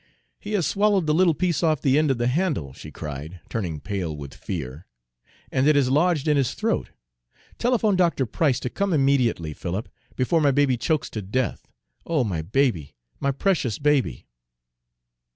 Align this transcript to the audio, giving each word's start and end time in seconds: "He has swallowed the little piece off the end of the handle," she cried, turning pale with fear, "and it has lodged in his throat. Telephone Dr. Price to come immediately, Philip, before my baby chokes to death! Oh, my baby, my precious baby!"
"He 0.39 0.53
has 0.53 0.65
swallowed 0.65 1.05
the 1.05 1.13
little 1.13 1.35
piece 1.35 1.61
off 1.61 1.83
the 1.83 1.95
end 1.99 2.09
of 2.09 2.17
the 2.17 2.25
handle," 2.25 2.73
she 2.73 2.89
cried, 2.89 3.39
turning 3.49 3.79
pale 3.79 4.17
with 4.17 4.33
fear, 4.33 4.87
"and 5.51 5.67
it 5.67 5.75
has 5.75 5.91
lodged 5.91 6.27
in 6.27 6.37
his 6.37 6.55
throat. 6.55 6.89
Telephone 7.59 7.95
Dr. 7.95 8.25
Price 8.25 8.59
to 8.61 8.71
come 8.71 8.93
immediately, 8.93 9.53
Philip, 9.53 9.87
before 10.15 10.41
my 10.41 10.49
baby 10.49 10.75
chokes 10.75 11.11
to 11.11 11.21
death! 11.21 11.71
Oh, 12.03 12.23
my 12.23 12.41
baby, 12.41 12.95
my 13.19 13.29
precious 13.29 13.77
baby!" 13.77 14.25